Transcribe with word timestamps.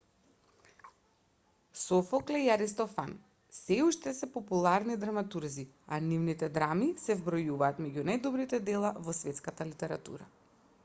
софокле 1.79 2.39
и 2.45 2.47
аристофан 2.53 3.11
сѐ 3.57 3.75
уште 3.89 4.13
се 4.19 4.29
популарни 4.37 4.95
драматурзи 5.03 5.65
а 5.97 5.99
нивните 6.05 6.49
драми 6.55 6.87
се 7.03 7.17
вбројуваат 7.19 7.83
меѓу 7.87 8.07
најдобрите 8.11 8.61
дела 8.71 8.93
во 9.09 9.15
светската 9.19 9.69
литература 9.73 10.29